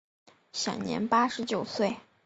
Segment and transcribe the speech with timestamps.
[0.51, 1.95] 享年八十九岁。